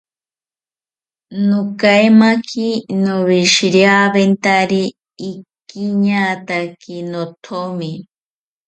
[1.49, 2.67] Nokaemaki
[3.03, 4.83] noweshiriawentari
[5.27, 7.91] okiñataki nothomi